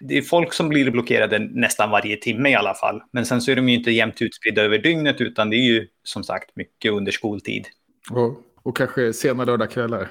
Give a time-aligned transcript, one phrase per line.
[0.00, 3.02] Det är folk som blir blockerade nästan varje timme i alla fall.
[3.12, 5.86] Men sen så är de ju inte jämnt utspridda över dygnet utan det är ju
[6.02, 7.66] som sagt mycket under skoltid.
[8.10, 10.08] Och, och kanske sena lördagskvällar.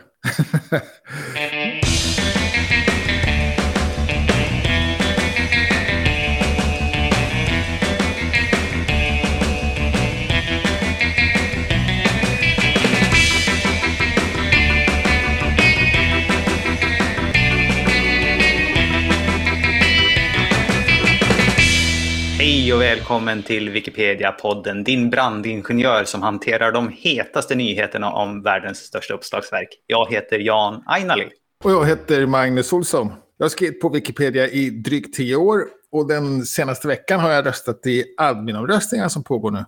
[22.78, 29.68] och välkommen till Wikipedia-podden, din brandingenjör som hanterar de hetaste nyheterna om världens största uppslagsverk.
[29.88, 31.30] Jag heter Jan Ainali.
[31.64, 33.14] Och jag heter Magnus Olsson.
[33.38, 37.46] Jag har skrivit på Wikipedia i drygt tio år och den senaste veckan har jag
[37.46, 39.66] röstat i adminomröstningar som pågår nu.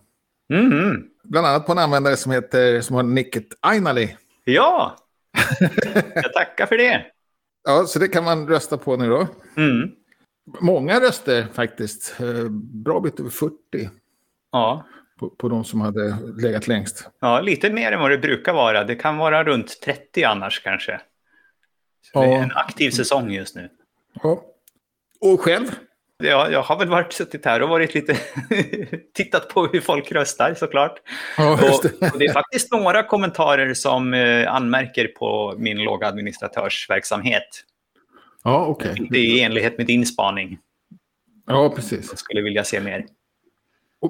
[0.54, 1.04] Mm.
[1.24, 4.16] Bland annat på en användare som, heter, som har nicket Ainali.
[4.44, 4.96] Ja,
[6.16, 7.06] jag tackar för det.
[7.64, 9.28] Ja, så det kan man rösta på nu då.
[9.58, 9.92] Mm.
[10.60, 12.16] Många röster faktiskt.
[12.20, 12.50] Eh,
[12.84, 13.54] Bra bit över 40
[14.52, 14.86] Ja.
[15.20, 17.10] på, på de som hade legat längst.
[17.20, 18.84] ja, lite mer än vad det brukar vara.
[18.84, 21.02] Det kan vara runt 30 annars kanske.
[22.14, 22.38] Så Det är Ja.
[22.44, 23.70] en aktiv säsong just nu.
[24.24, 24.42] Ja.
[25.22, 25.66] Och själv?
[26.24, 28.18] Ja, jag har väl varit suttit här och varit lite
[29.14, 31.00] tittat på hur folk röstar såklart.
[31.38, 32.12] Ja, just Och, det.
[32.12, 37.48] och det är faktiskt några kommentarer som eh, anmärker på min låga administratörsverksamhet.
[38.44, 38.96] Ja, okej.
[38.98, 40.60] Inte i enlighet med din spaning.
[41.46, 42.10] Ja, precis.
[42.10, 43.06] Jag skulle vilja se mer.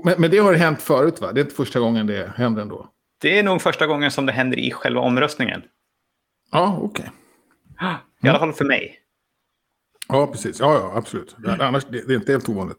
[0.04, 1.32] Men, men det har hänt förut, va?
[1.32, 2.90] Det är inte första gången det händer ändå?
[3.22, 5.62] Det är nog första gången som det händer i själva omröstningen.
[6.52, 7.10] Ja, okej.
[8.24, 9.00] I alla fall för mig.
[10.08, 10.60] Ja, precis.
[10.60, 11.36] Ja, ja, absolut.
[11.60, 12.78] Annars, det, det är inte helt ovanligt.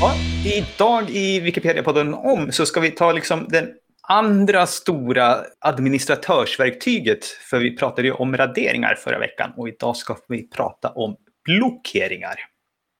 [0.00, 3.74] Ja, idag i Wikipedia-podden om så ska vi ta liksom den
[4.08, 7.24] andra stora administratörsverktyget.
[7.24, 12.34] För vi pratade ju om raderingar förra veckan och idag ska vi prata om blockeringar.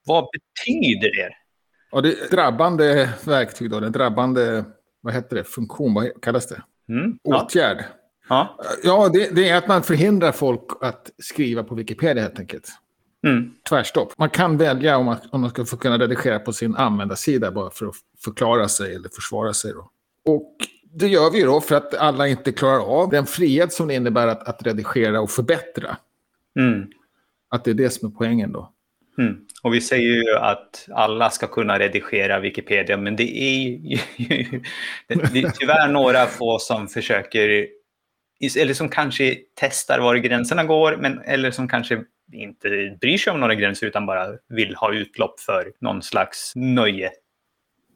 [0.05, 1.35] Vad betyder det?
[1.91, 3.79] Ja, det är drabbande verktyg då.
[3.79, 4.63] Den drabbande,
[5.01, 6.61] vad heter det, funktion, vad kallas det?
[6.89, 7.17] Mm?
[7.23, 7.43] Ja.
[7.43, 7.83] Åtgärd.
[8.29, 8.57] ja.
[8.83, 12.69] Ja, det, det är att man förhindrar folk att skriva på Wikipedia helt enkelt.
[13.27, 13.51] Mm.
[13.69, 14.13] Tvärstopp.
[14.17, 17.71] Man kan välja om man, om man ska få kunna redigera på sin användarsida bara
[17.71, 19.73] för att förklara sig eller försvara sig.
[19.73, 19.89] Då.
[20.25, 20.55] Och
[20.93, 23.93] det gör vi ju då för att alla inte klarar av den frihet som det
[23.93, 25.97] innebär att, att redigera och förbättra.
[26.59, 26.87] Mm.
[27.49, 28.73] Att det är det som är poängen då.
[29.17, 29.37] Mm.
[29.63, 33.97] Och vi säger ju att alla ska kunna redigera Wikipedia, men det är ju
[35.07, 37.67] det är tyvärr några få som försöker,
[38.57, 43.39] eller som kanske testar var gränserna går, men, eller som kanske inte bryr sig om
[43.39, 47.11] några gränser utan bara vill ha utlopp för någon slags nöje.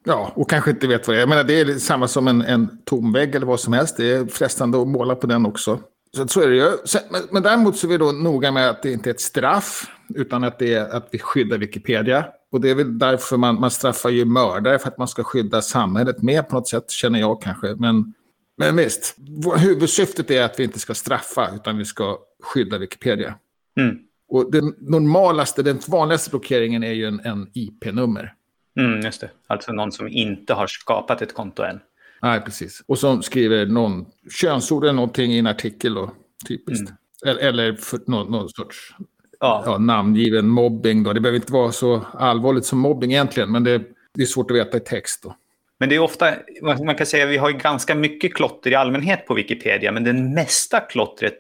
[0.07, 1.19] Ja, och kanske inte vet vad det är.
[1.19, 3.97] Jag menar, det är samma som en, en tom vägg eller vad som helst.
[3.97, 5.79] Det är frestande att måla på den också.
[6.16, 6.72] Så, så är det ju.
[6.85, 9.22] Sen, men, men däremot så är vi då noga med att det inte är ett
[9.22, 9.85] straff,
[10.16, 12.25] utan att det är att vi skyddar Wikipedia.
[12.51, 15.62] Och det är väl därför man, man straffar ju mördare, för att man ska skydda
[15.62, 17.75] samhället med på något sätt, känner jag kanske.
[17.75, 18.13] Men,
[18.57, 19.16] men visst,
[19.57, 23.35] huvudsyftet är att vi inte ska straffa, utan vi ska skydda Wikipedia.
[23.79, 23.97] Mm.
[24.29, 28.34] Och den normalaste, den vanligaste blockeringen är ju en, en IP-nummer.
[28.77, 29.29] Mm, just det.
[29.47, 31.79] Alltså någon som inte har skapat ett konto än.
[32.21, 32.83] Nej, precis.
[32.88, 34.05] Och som skriver någon
[34.41, 36.11] könsord eller någonting i en artikel då,
[36.47, 36.93] typiskt.
[37.25, 38.93] Eller, eller för någon, någon sorts
[39.39, 39.63] Ja.
[39.65, 41.13] ja, namngiven mobbing då.
[41.13, 43.81] Det behöver inte vara så allvarligt som mobbing egentligen, men det,
[44.13, 45.35] det är svårt att veta i text då.
[45.79, 49.27] Men det är ofta, man kan säga att vi har ganska mycket klotter i allmänhet
[49.27, 51.38] på Wikipedia, men det mesta klottret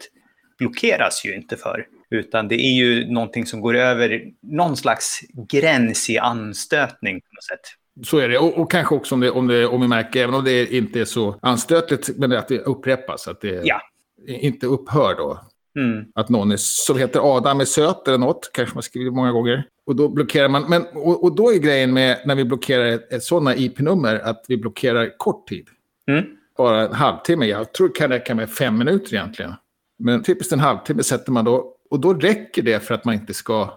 [0.57, 1.85] blockeras ju inte för.
[2.09, 5.19] Utan det är ju någonting som går över någon slags
[5.49, 8.07] gräns i anstötning på något sätt.
[8.07, 8.37] Så är det.
[8.37, 10.99] Och, och kanske också om, det, om, det, om vi märker, även om det inte
[11.01, 13.27] är så anstötligt, men att det upprepas.
[13.27, 13.81] Att det Ja.
[14.27, 15.39] inte upphör då.
[15.79, 16.05] Mm.
[16.15, 19.63] Att någon är, som heter Adam är söt eller något, kanske man skriver många gånger.
[19.85, 20.69] Och då blockerar man.
[20.69, 24.45] Men, och, och då är grejen med när vi blockerar ett, ett sådana IP-nummer att
[24.47, 25.67] vi blockerar kort tid.
[26.07, 26.25] Mm.
[26.57, 27.45] Bara en halvtimme.
[27.45, 29.53] Jag tror det kan räcka med fem minuter egentligen.
[29.99, 31.73] Men typiskt en halvtimme sätter man då.
[31.89, 33.73] Och då räcker det för att man inte ska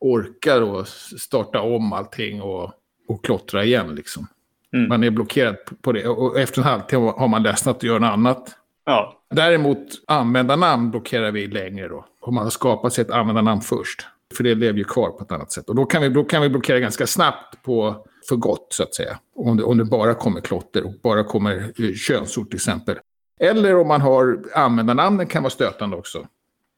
[0.00, 0.84] orka då
[1.18, 2.72] starta om allting och,
[3.08, 3.94] och klottra igen.
[3.94, 4.26] Liksom.
[4.72, 4.88] Mm.
[4.88, 6.08] Man är blockerad på det.
[6.08, 8.56] Och efter en halvtimme har man ledsnat och gör något annat.
[8.84, 9.22] Ja.
[9.30, 12.04] Däremot användarnamn blockerar vi längre då.
[12.20, 14.06] Om man har skapat sig ett användarnamn först.
[14.36, 15.68] För det lever ju kvar på ett annat sätt.
[15.68, 18.94] Och då kan vi, då kan vi blockera ganska snabbt på för gott så att
[18.94, 19.18] säga.
[19.36, 22.98] Om det, om det bara kommer klotter och bara kommer eh, könsord till exempel.
[23.40, 26.26] Eller om man har användarnamnen kan vara stötande också.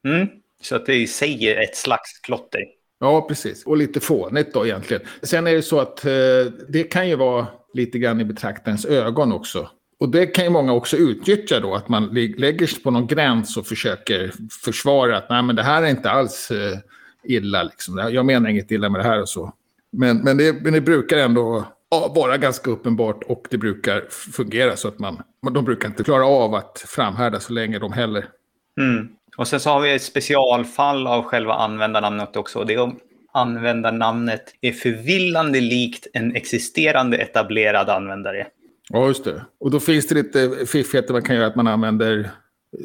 [0.07, 0.27] Mm.
[0.61, 2.61] Så att det i sig är ett slags klotter.
[2.99, 3.65] Ja, precis.
[3.65, 5.03] Och lite fånigt då egentligen.
[5.21, 6.11] Sen är det så att eh,
[6.69, 9.69] det kan ju vara lite grann i betraktarens ögon också.
[9.99, 13.57] Och det kan ju många också utnyttja då, att man lägger sig på någon gräns
[13.57, 14.31] och försöker
[14.63, 16.77] försvara att nej men det här är inte alls uh,
[17.23, 17.63] illa.
[17.63, 17.97] Liksom.
[17.97, 19.53] Jag menar inget illa med det här och så.
[19.91, 21.65] Men, men, det, men det brukar ändå
[22.15, 25.21] vara ganska uppenbart och det brukar fungera så att man,
[25.51, 28.25] de brukar inte klara av att framhärda så länge de heller.
[28.77, 29.09] Mm.
[29.37, 32.63] Och sen så har vi ett specialfall av själva användarnamnet också.
[32.63, 32.99] Det är om
[33.33, 38.47] användarnamnet är förvillande likt en existerande etablerad användare.
[38.89, 39.45] Ja, just det.
[39.59, 42.31] Och då finns det lite fiffigheter man kan göra att man använder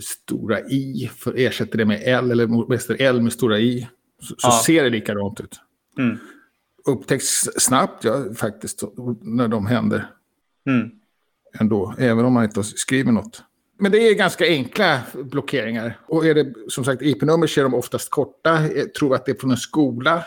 [0.03, 3.89] stora i, för ersätter det med L eller Mr L med stora i.
[4.21, 4.51] Så, ja.
[4.51, 5.61] så ser det likadant ut.
[5.99, 6.19] Mm.
[6.87, 7.27] Upptäcks
[7.57, 8.83] snabbt, ja, faktiskt,
[9.23, 10.11] när de händer.
[10.67, 10.91] Mm.
[11.61, 13.43] Ändå, även om man inte skriver något.
[13.79, 15.99] Men det är ganska enkla blockeringar.
[16.07, 18.69] Och är det som sagt IP-nummer så är de oftast korta.
[18.77, 20.25] Jag tror att det är från en skola.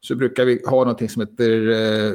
[0.00, 2.12] Så brukar vi ha någonting som heter eh,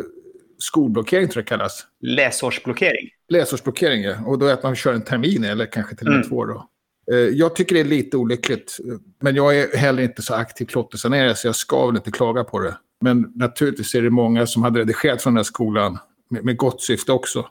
[0.57, 1.87] skolblockering tror jag det kallas.
[2.01, 3.09] Läsårsblockering?
[3.29, 4.15] Läsårsblockering, ja.
[4.25, 6.29] Och då är att man kör en termin eller kanske till och med mm.
[6.29, 6.45] två.
[6.45, 6.69] Då.
[7.11, 8.77] Eh, jag tycker det är lite olyckligt.
[9.21, 12.59] Men jag är heller inte så aktiv klottersanerare så jag ska väl inte klaga på
[12.59, 12.77] det.
[13.01, 15.97] Men naturligtvis är det många som hade redigerat från den här skolan
[16.29, 17.49] med, med gott syfte också.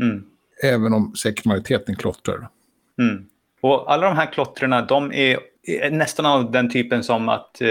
[0.00, 0.24] Mm.
[0.64, 2.48] Även om säkert majoriteten klottrar.
[2.98, 3.26] Mm.
[3.60, 7.68] Och alla de här klottrarna, de är, är nästan av den typen som att eh,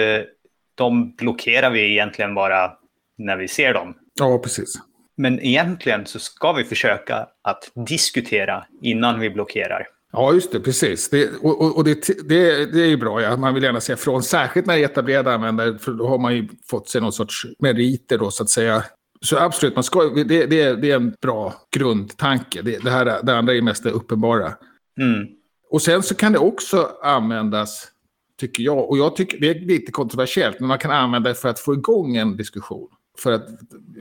[0.75, 2.71] de blockerar vi egentligen bara
[3.17, 3.93] när vi ser dem.
[4.19, 4.73] Ja, precis.
[5.15, 9.87] Men egentligen så ska vi försöka att diskutera innan vi blockerar.
[10.11, 11.09] Ja, just det, precis.
[11.09, 13.37] Det, och, och det, det, det, är ju bra, ja.
[13.37, 14.23] man vill gärna säga från.
[14.23, 17.45] Särskilt när det är etablerade användare, för då har man ju fått sig någon sorts
[17.59, 18.83] meriter då, så att säga.
[19.23, 22.61] Så absolut, man ska, det, det, det är en bra grundtanke.
[22.61, 24.53] Det, det, här, det andra är mest det uppenbara.
[24.99, 25.27] Mm.
[25.69, 27.87] Och sen så kan det också användas,
[28.39, 31.49] tycker jag, och jag tycker det är lite kontroversiellt, men man kan använda det för
[31.49, 32.89] att få igång en diskussion.
[33.17, 33.47] För att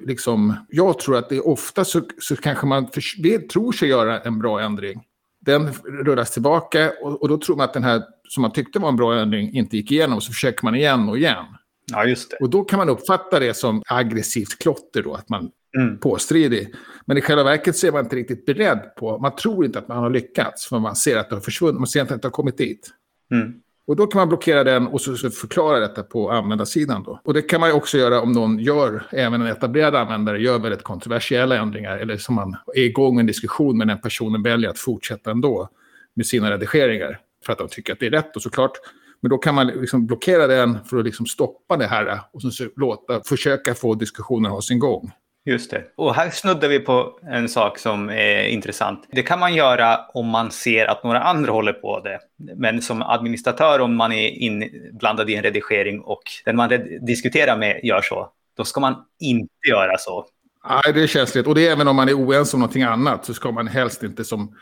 [0.06, 4.20] liksom, jag tror att det är ofta så, så kanske man för, tror sig göra
[4.20, 5.02] en bra ändring.
[5.40, 8.88] Den rullas tillbaka och, och, då tror man att den här som man tyckte var
[8.88, 10.20] en bra ändring inte gick igenom.
[10.20, 11.44] Så försöker man igen och igen.
[11.86, 12.36] Ja, just det.
[12.36, 15.98] Och då kan man uppfatta det som aggressivt klotter då, att man mm.
[15.98, 16.74] påstridig.
[17.06, 19.88] Men i själva verket så är man inte riktigt beredd på, man tror inte att
[19.88, 22.26] man har lyckats, för man ser att det har försvunnit, man ser att det inte
[22.26, 22.90] har kommit dit.
[23.30, 23.54] Mm.
[23.86, 27.02] Och då kan man blockera den och så, förklara detta på användarsidan.
[27.02, 27.20] Då.
[27.24, 30.58] Och det kan man ju också göra om någon gör, även en etablerad användare, gör
[30.58, 31.98] väldigt kontroversiella ändringar.
[31.98, 35.68] Eller som man är igång en diskussion med den personen väljer att fortsätta ändå
[36.14, 37.20] med sina redigeringar.
[37.46, 38.72] För att de tycker att det är rätt och såklart.
[39.22, 42.50] Men då kan man liksom blockera den för att liksom stoppa det här och så
[42.76, 45.10] låta, försöka få diskussionen ha sin gång.
[45.44, 45.84] Just det.
[45.96, 49.08] Och här snuddar vi på en sak som är intressant.
[49.12, 52.18] Det kan man göra om man ser att några andra håller på det.
[52.56, 56.70] Men som administratör, om man är inblandad i en redigering och den man
[57.06, 60.26] diskuterar med gör så, då ska man inte göra så.
[60.68, 61.46] Nej, det är känsligt.
[61.46, 64.02] Och det är även om man är oense om någonting annat så ska man helst
[64.02, 64.56] inte som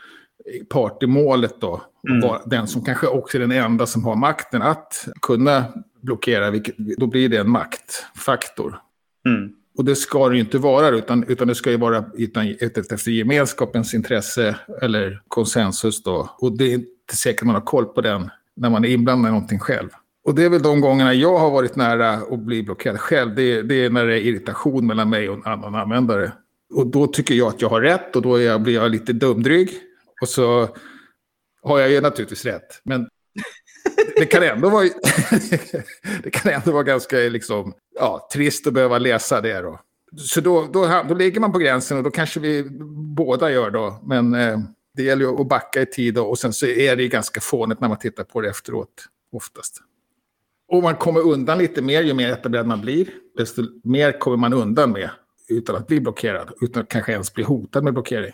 [0.69, 2.21] part i målet då, mm.
[2.21, 5.65] vara den som kanske också är den enda som har makten att kunna
[6.01, 8.77] blockera, vilket, då blir det en maktfaktor.
[9.25, 9.53] Mm.
[9.77, 13.11] Och det ska det ju inte vara, utan, utan det ska ju vara utan, efter
[13.11, 16.03] gemenskapens intresse eller konsensus.
[16.03, 16.29] Då.
[16.37, 19.33] Och det är inte säkert man har koll på den när man är inblandad i
[19.33, 19.89] någonting själv.
[20.23, 23.35] Och det är väl de gångerna jag har varit nära att bli blockerad själv.
[23.35, 26.31] Det är, det är när det är irritation mellan mig och en annan användare.
[26.73, 29.69] Och då tycker jag att jag har rätt och då jag, blir jag lite dumdryg.
[30.21, 30.69] Och så
[31.61, 32.81] har jag ju naturligtvis rätt.
[32.83, 33.07] Men
[34.15, 34.83] det kan ändå vara,
[36.23, 39.61] det kan ändå vara ganska liksom, ja, trist att behöva läsa det.
[39.61, 39.79] Då.
[40.17, 42.67] Så då, då, då ligger man på gränsen och då kanske vi
[43.15, 43.99] båda gör då.
[44.03, 44.59] Men eh,
[44.95, 47.79] det gäller ju att backa i tid då, och sen så är det ganska fånigt
[47.79, 49.81] när man tittar på det efteråt oftast.
[50.67, 53.07] Och man kommer undan lite mer ju mer etablerad man blir.
[53.37, 55.09] Desto mer kommer man undan med
[55.49, 56.51] utan att bli blockerad.
[56.61, 58.33] Utan att kanske ens bli hotad med blockering.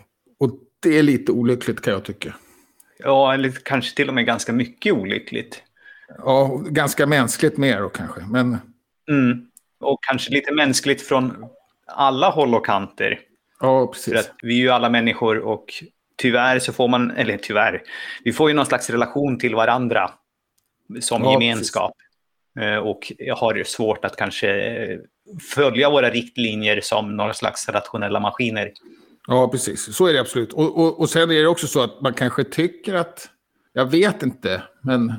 [0.80, 2.34] Det är lite olyckligt kan jag tycka.
[2.98, 5.62] Ja, eller kanske till och med ganska mycket olyckligt.
[6.18, 8.20] Ja, ganska mänskligt mer då kanske.
[8.20, 8.56] Men...
[9.10, 9.46] Mm.
[9.80, 11.46] Och kanske lite mänskligt från
[11.86, 13.20] alla håll och kanter.
[13.60, 14.12] Ja, precis.
[14.12, 15.66] För att vi är ju alla människor och
[16.16, 17.82] tyvärr så får man, eller tyvärr,
[18.24, 20.10] vi får ju någon slags relation till varandra
[21.00, 21.92] som ja, gemenskap.
[22.54, 22.72] Precis.
[22.72, 24.98] Eh, och har svårt att kanske
[25.54, 28.72] följa våra riktlinjer som några slags rationella maskiner.
[29.28, 29.96] Ja, precis.
[29.96, 30.52] Så är det absolut.
[30.52, 33.28] Och, och, och sen är det också så att man kanske tycker att,
[33.72, 35.12] jag vet inte, men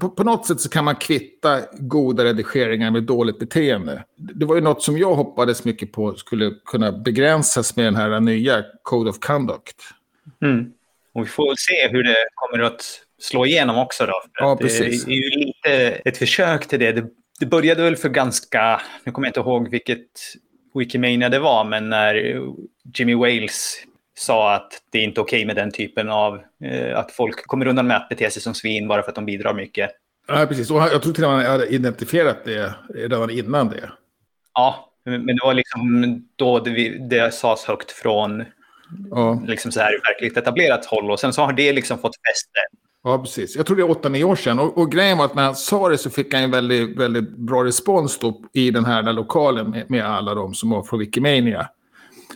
[0.00, 4.04] på, på, något sätt så kan man kvitta goda redigeringar med dåligt beteende.
[4.16, 8.20] Det var ju något som jag hoppades mycket på skulle kunna begränsas med den här
[8.20, 9.76] nya Code of Conduct.
[10.42, 10.72] Mm.
[11.14, 12.82] Och vi får väl se hur det kommer att
[13.20, 14.22] slå igenom också då.
[14.32, 15.04] ja, precis.
[15.04, 16.92] Det är ju lite ett försök till det.
[16.92, 17.04] det.
[17.40, 17.46] det.
[17.46, 20.06] började väl för ganska, nu kommer jag inte ihåg vilket
[20.74, 22.40] Wikimania det var, men när
[22.94, 23.76] Jimmy Wales
[24.18, 27.66] sa att det är inte okej okay med den typen av, eh, att folk kommer
[27.66, 29.90] undan med att bete sig som svin bara för att de bidrar mycket.
[30.26, 30.70] Ja, precis.
[30.70, 33.90] Och jag tror till och med man hade identifierat det redan innan det.
[34.54, 38.44] Ja, men det var liksom då det, det sades högt från
[39.10, 39.42] ja.
[39.46, 41.10] liksom så här verkligt etablerat håll.
[41.10, 42.58] Och sen så har det liksom fått fäste.
[43.04, 43.56] Ja, precis.
[43.56, 44.58] Jag tror det är åtta, nio år sedan.
[44.58, 47.36] Och, och, grejen var att när han sa det så fick han en väldigt, väldigt
[47.36, 51.00] bra respons då i den här där lokalen med, med alla de som var från
[51.00, 51.68] Wikimania.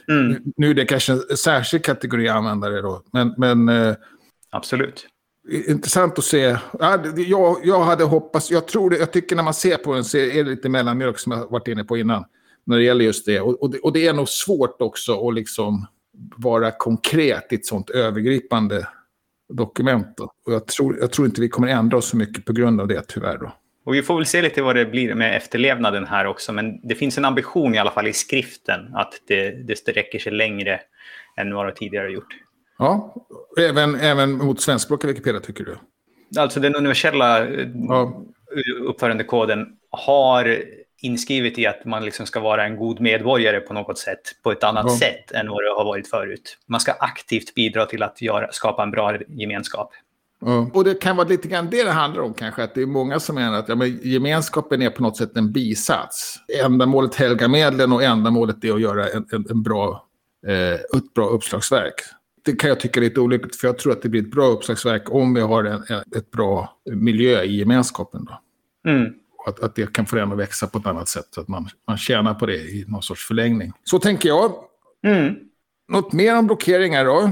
[0.08, 0.42] Mm.
[0.56, 3.02] Nu är det kanske en särskild kategori användare då.
[3.12, 3.94] Men, men eh,
[4.50, 5.06] Absolut.
[5.68, 6.56] Intressant att se.
[7.16, 10.18] Jag, jag hade hoppats, jag tror det, jag tycker när man ser på den så
[10.18, 12.24] är det lite mellanmjölk som jag varit inne på innan.
[12.64, 13.40] När det gäller just det.
[13.40, 15.86] Och, och, det, och det är nog svårt också att liksom
[16.36, 18.88] vara konkret i ett sånt övergripande
[19.48, 20.16] dokument.
[20.16, 20.32] Då.
[20.46, 22.88] Och jag tror, jag tror inte vi kommer ändra oss så mycket på grund av
[22.88, 23.38] det tyvärr.
[23.38, 23.52] Då.
[23.84, 26.52] Och vi får väl se lite vad det blir med efterlevnaden här också.
[26.52, 30.32] Men det finns en ambition i alla fall i skriften att det, det sträcker sig
[30.32, 30.80] längre
[31.36, 32.34] än vad det tidigare gjort.
[32.78, 33.14] Ja,
[33.60, 35.76] även, även mot svenskspråkiga Wikipedia tycker du?
[36.40, 37.48] Alltså den universella
[37.88, 38.22] ja.
[38.82, 40.62] uppförandekoden har
[41.00, 44.64] inskrivet i att man liksom ska vara en god medborgare på något sätt, på ett
[44.64, 44.98] annat ja.
[44.98, 46.58] sätt än vad det har varit förut.
[46.66, 49.92] Man ska aktivt bidra till att göra, skapa en bra gemenskap.
[50.40, 50.70] Ja.
[50.74, 53.20] Och det kan vara lite grann det det handlar om kanske, att det är många
[53.20, 56.36] som menar att ja, men gemenskapen är på något sätt en bisats.
[56.64, 60.06] Ändamålet helgar medlen och ändamålet är att göra en, en, en bra,
[60.46, 61.94] eh, ett bra uppslagsverk.
[62.44, 64.46] Det kan jag tycka är lite olyckligt, för jag tror att det blir ett bra
[64.46, 65.82] uppslagsverk om vi har en,
[66.16, 68.24] ett bra miljö i gemenskapen.
[68.24, 68.40] Då.
[68.90, 69.14] Mm
[69.46, 71.26] att, att det kan få den att växa på ett annat sätt.
[71.30, 73.72] Så att man, man tjänar på det i någon sorts förlängning.
[73.84, 74.52] Så tänker jag.
[75.06, 75.34] Mm.
[75.88, 77.30] Något mer om blockeringar då?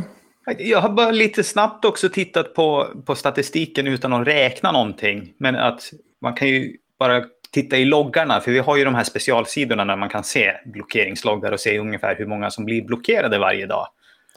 [0.59, 5.33] Jag har bara lite snabbt också tittat på, på statistiken utan att räkna någonting.
[5.39, 5.91] Men att
[6.21, 9.97] man kan ju bara titta i loggarna, för vi har ju de här specialsidorna där
[9.97, 13.87] man kan se blockeringsloggar och se ungefär hur många som blir blockerade varje dag.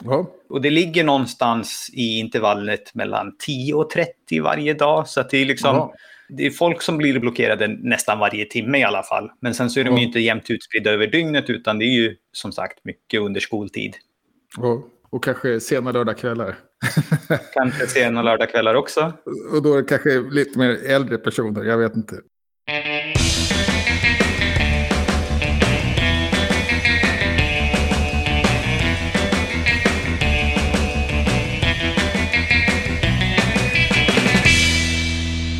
[0.04, 0.30] Ja.
[0.48, 5.08] Och det ligger någonstans i intervallet mellan 10 och 30 varje dag.
[5.08, 5.76] Så att det är liksom...
[5.76, 5.94] Ja
[6.28, 9.30] det är folk som blir blockerade nästan varje timme i alla fall.
[9.40, 12.16] Men sen så är de ju inte jämnt utspridda över dygnet utan det är ju
[12.32, 13.94] som sagt mycket under skoltid.
[14.58, 16.56] Och, och kanske sena lördagskvällar.
[17.54, 19.12] kanske sena lördagskvällar också.
[19.52, 22.16] Och då är det kanske lite mer äldre personer, jag vet inte.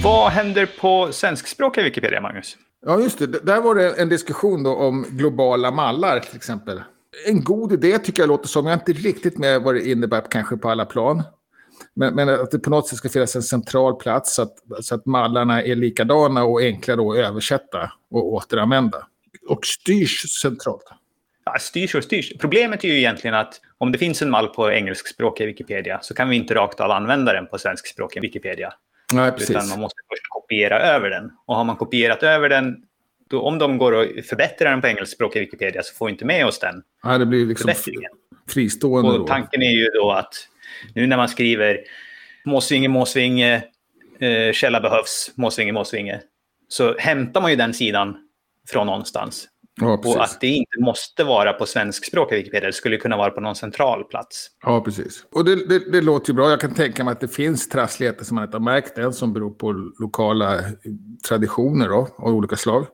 [0.02, 2.56] Vad händer på svenskspråkiga Wikipedia, Magnus?
[2.86, 3.26] Ja, just det.
[3.26, 6.82] Där var det en diskussion om globala mallar till exempel.
[7.26, 8.66] En god idé tycker jag låter som.
[8.66, 11.22] Jag är inte riktigt med vad det innebär kanske på alla plan.
[11.94, 14.94] Men, men, att det på något sätt ska finnas en central plats så att, så
[14.94, 19.06] att mallarna är likadana och enkla att översätta och återanvända.
[19.48, 20.84] Och styrs centralt.
[21.44, 22.32] Ja, styrs och styrs.
[22.38, 26.28] Problemet är ju egentligen att om det finns en mall på engelskspråkiga Wikipedia så kan
[26.28, 28.74] vi inte rakt av använda den på svenskspråkiga Wikipedia.
[29.12, 29.50] Nej, precis.
[29.50, 31.30] Utan man måste först kopiera över den.
[31.46, 32.76] Och har man kopierat över den,
[33.30, 36.46] då, om de går och förbättrar den på engelskspråkiga Wikipedia så får vi inte med
[36.46, 37.72] oss den Nej, det blir liksom
[38.48, 39.10] fristående.
[39.10, 40.34] Och tanken är ju då att
[40.94, 41.78] nu när man skriver
[42.44, 43.62] Måsvinge, Måsvinge,
[44.20, 46.20] eh, källa behövs, Måsvinge, Måsvinge,
[46.68, 48.16] så hämtar man ju den sidan
[48.68, 49.48] från någonstans.
[49.80, 52.66] Ja, och att det inte måste vara på svenskspråkiga Wikipedia.
[52.66, 54.46] Det skulle kunna vara på någon central plats.
[54.62, 55.24] Ja, precis.
[55.32, 56.50] Och det, det, det, låter ju bra.
[56.50, 59.32] Jag kan tänka mig att det finns trassligheter som man inte har märkt än som
[59.32, 60.60] beror på lokala
[61.28, 62.86] traditioner då, av olika slag.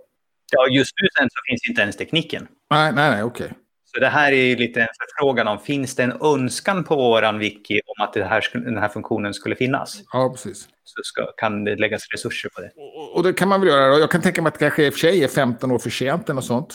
[0.52, 2.48] Ja, just nu sen så finns inte ens tekniken.
[2.70, 3.46] Nej, nej, nej, okej.
[3.46, 3.58] Okay.
[3.94, 7.80] Så det här är lite en förfrågan om, finns det en önskan på våran wiki
[7.86, 10.02] om att det här, den här funktionen skulle finnas?
[10.12, 10.68] Ja, precis.
[10.84, 12.70] Så ska, kan det läggas resurser på det.
[12.76, 13.98] Och, och det kan man väl göra.
[13.98, 15.90] Jag kan tänka mig att det kanske i och för sig är 15 år för
[15.90, 16.74] sent eller något sånt.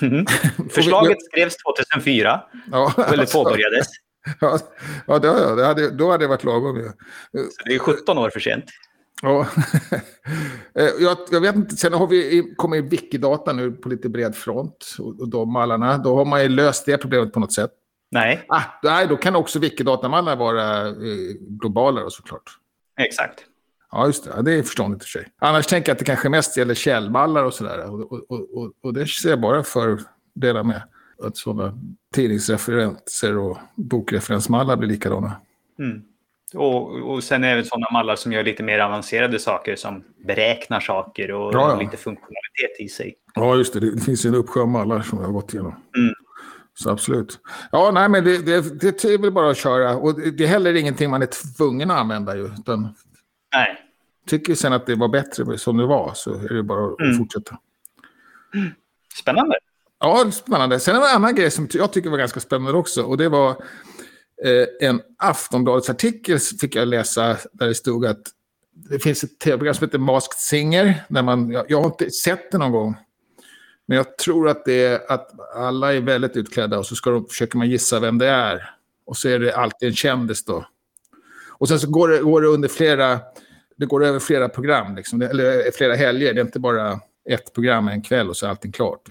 [0.00, 0.26] Mm.
[0.70, 1.56] Förslaget skrevs
[1.92, 3.86] 2004, ja, eller alltså, påbörjades.
[4.40, 4.58] Ja,
[5.06, 6.92] ja, det hade, då hade det varit lagom.
[7.32, 8.64] Så det är 17 år för sent.
[9.22, 9.46] Ja.
[10.76, 14.96] Eh, jag, jag, vet inte, sen har vi kommit Wikidata nu på lite bred front.
[14.98, 17.70] Och, och de mallarna, då har man ju löst det problemet på något sätt.
[18.10, 18.44] Nej.
[18.48, 20.94] Ah, nej, då kan också Wikidatamallar vara eh,
[21.40, 22.50] globalare såklart.
[23.00, 23.44] Exakt.
[23.92, 24.32] Ja, just det.
[24.36, 25.26] Ja, det är förståndigt i sig.
[25.38, 27.90] Annars tänker jag att det kanske mest gäller källmallar och sådär.
[27.90, 30.00] Och, och, och, och det ser jag bara för
[30.34, 30.82] delar med.
[31.22, 31.78] Att sådana
[32.14, 35.32] tidningsreferenser och bokreferensmallar blir likadana.
[35.78, 36.02] Mm.
[36.54, 40.80] Och, och sen är det sådana mallar som gör lite mer avancerade saker som beräknar
[40.80, 41.80] saker och ja, ja.
[41.80, 43.14] lite funktionalitet i sig.
[43.34, 43.80] Ja, just det.
[43.80, 45.74] Det finns en uppsjö mallar som jag har gått igenom.
[45.96, 46.14] Mm.
[46.74, 47.38] Så absolut.
[47.72, 49.96] Ja, nej, men det, det, det är väl bara att köra.
[49.96, 52.44] Och det är heller ingenting man är tvungen att använda ju.
[52.44, 52.94] Utan
[53.54, 53.80] nej.
[54.26, 57.18] Tycker sen att det var bättre som det var så är det bara att mm.
[57.18, 57.58] fortsätta.
[59.20, 59.54] Spännande.
[60.00, 60.80] Ja, spännande.
[60.80, 63.02] Sen en annan grej som jag tycker var ganska spännande också.
[63.02, 63.56] Och det var
[64.42, 68.22] Eh, en Aftonbladets artikel fick jag läsa där det stod att
[68.74, 71.04] det finns ett tv-program som heter Masked Singer.
[71.08, 72.96] Där man, jag, jag har inte sett det någon gång.
[73.86, 77.26] Men jag tror att det är att alla är väldigt utklädda och så ska de,
[77.26, 78.70] försöker man gissa vem det är.
[79.06, 80.66] Och så är det alltid en kändis då.
[81.48, 83.20] Och sen så går det, går det under flera,
[83.76, 86.34] det går över flera program, liksom, eller eh, flera helger.
[86.34, 87.00] Det är inte bara
[87.30, 89.08] ett program en kväll och så är allting klart.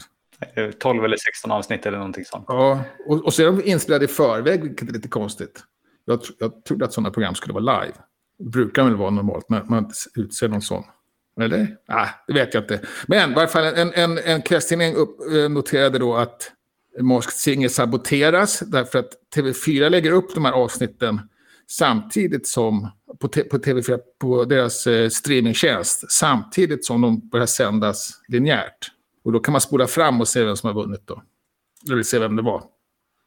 [0.79, 2.45] 12 eller 16 avsnitt eller någonting sånt.
[2.47, 5.63] Ja, och, och så är de inspelade i förväg, vilket är lite konstigt.
[6.05, 7.93] Jag, jag trodde att sådana program skulle vara live.
[8.39, 10.83] Det brukar väl vara normalt, men man utser någon sån.
[11.41, 11.77] Eller?
[11.87, 12.81] Ah, det vet jag inte.
[13.07, 16.51] Men i varje fall en, en, en kvällstidning eh, noterade då att
[16.99, 21.21] Masked Singer saboteras därför att TV4 lägger upp de här avsnitten
[21.67, 28.91] samtidigt som på, på TV4, på deras eh, streamingtjänst, samtidigt som de börjar sändas linjärt.
[29.23, 31.23] Och då kan man spola fram och se vem som har vunnit då.
[31.85, 32.63] Eller vill se vem det var.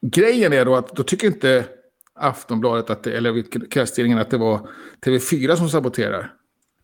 [0.06, 1.64] Grejen är då att då tycker inte
[2.14, 4.68] Aftonbladet, att det, eller kvällstidningen, att det var
[5.06, 6.32] TV4 som saboterar.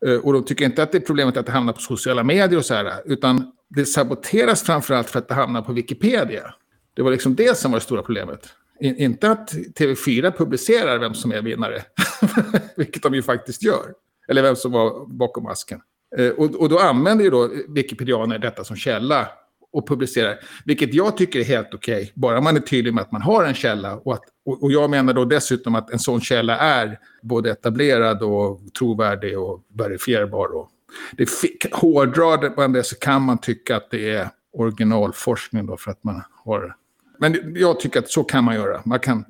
[0.07, 2.59] Eh, och de tycker inte att det är problemet att det hamnar på sociala medier
[2.59, 6.55] och så här, utan det saboteras framförallt för att det hamnar på Wikipedia.
[6.95, 8.49] Det var liksom det som var det stora problemet.
[8.81, 11.83] In, inte att TV4 publicerar vem som är vinnare,
[12.77, 13.95] vilket de ju faktiskt gör.
[14.29, 15.81] Eller vem som var bakom masken.
[16.19, 19.29] Eh, och, och då använder ju då Wikipedianer detta som källa
[19.73, 20.39] och publicerar.
[20.65, 23.45] Vilket jag tycker är helt okej, okay, bara man är tydlig med att man har
[23.45, 23.97] en källa.
[23.97, 28.61] Och, att, och, jag menar då dessutom att en sån källa är både etablerad och
[28.79, 30.57] trovärdig och verifierbar.
[30.57, 30.69] Och
[31.13, 31.29] det
[31.73, 36.23] hårdrar man det så kan man tycka att det är originalforskning då för att man
[36.45, 36.77] har...
[37.19, 38.83] Men jag tycker att så kan man göra.
[38.85, 39.27] Man kan mm.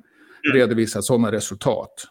[0.53, 2.07] redovisa sådana resultat.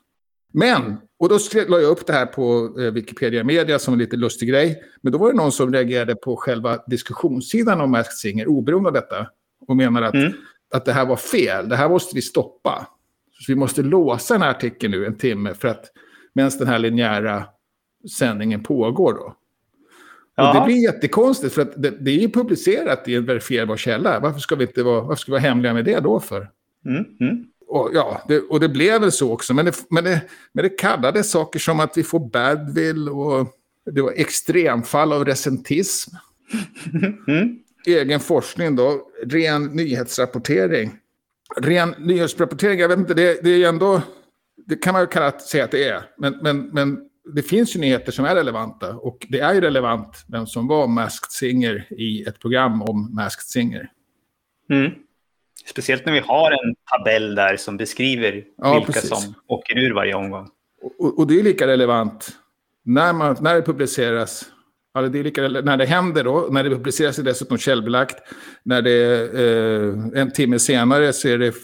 [0.53, 4.17] Men, och då la jag upp det här på eh, Wikipedia Media som en lite
[4.17, 4.83] lustig grej.
[5.01, 8.95] Men då var det någon som reagerade på själva diskussionssidan om Masked Singer, oberoende av
[8.95, 9.27] detta.
[9.69, 10.33] Och menar att, mm.
[10.75, 12.87] att det här var fel, det här måste vi stoppa.
[13.33, 15.85] Så vi måste låsa den här artikeln nu en timme för att
[16.33, 17.45] medan den här linjära
[18.19, 19.37] sändningen pågår då.
[20.37, 20.49] Ja.
[20.49, 24.21] Och det blir jättekonstigt för att det, det är ju publicerat i en verifierbar källa.
[24.21, 26.51] Varför ska vi inte vara, varför ska vi vara hemliga med det då för?
[26.85, 27.05] Mm.
[27.21, 29.55] Mm och, ja, det, och det blev väl så också.
[29.55, 33.47] Men det, men, det, men det kallades saker som att vi får badwill och
[33.91, 36.17] det var extremfall av recentism.
[37.29, 37.59] Mm.
[37.87, 40.91] Egen forskning då, ren nyhetsrapportering.
[41.57, 44.03] Ren nyhetsrapportering, jag vet inte, det, det är ändå...
[44.67, 46.03] Det kan man ju kalla, säga att det är.
[46.19, 46.99] Men, men, men
[47.35, 48.95] det finns ju nyheter som är relevanta.
[48.95, 53.47] Och det är ju relevant vem som var Masked Singer i ett program om Masked
[53.47, 53.91] Singer.
[54.71, 54.91] Mm.
[55.67, 59.11] Speciellt när vi har en tabell där som beskriver ja, vilka precis.
[59.11, 60.49] som åker ur varje omgång.
[60.99, 62.29] Och, och, det är lika relevant
[62.85, 64.45] när, man, när det publiceras.
[64.95, 68.17] Alltså det är lika, när det händer då, när det publiceras är det dessutom källbelagt.
[68.63, 69.31] När det
[70.15, 71.55] eh, en timme senare så är det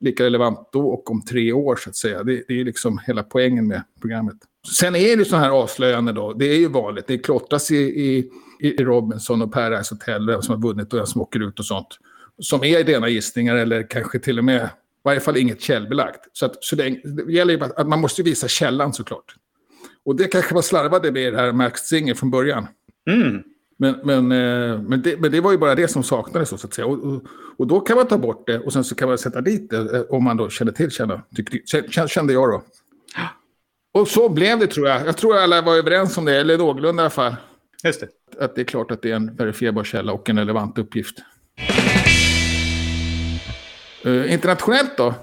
[0.00, 2.22] lika relevant då och om tre år så att säga.
[2.22, 4.36] Det, det är liksom hela poängen med programmet.
[4.78, 6.32] Sen är det sådana här avslöjanden då.
[6.32, 7.06] Det är ju vanligt.
[7.06, 11.06] Det klottras i, i, i Robinson och Paradise Hotel, vem som har vunnit och vem
[11.06, 11.98] som åker ut och sånt
[12.40, 14.68] som är rena gissningar eller kanske till och med, i
[15.04, 16.20] varje fall inget källbelagt.
[16.32, 19.34] Så, att, så det, det gäller ju att man måste visa källan såklart.
[20.04, 22.66] Och det kanske var slarvade med det här Max Singer från början.
[23.10, 23.42] Mm.
[23.78, 26.74] Men, men, eh, men, det, men det var ju bara det som saknades så att
[26.74, 26.86] säga.
[26.86, 27.22] Och, och,
[27.56, 29.96] och, då kan man ta bort det och sen så kan man sätta dit det
[29.96, 30.90] eh, om man då känner till
[31.36, 32.62] tyckte, kände jag då.
[33.92, 35.06] Och så blev det tror jag.
[35.06, 37.36] Jag tror alla var överens om det, eller någorlunda i alla fall.
[37.84, 38.08] Just det.
[38.44, 41.18] Att det är klart att det är en verifierbar källa och en relevant uppgift.
[44.06, 45.14] Uh, internationellt då?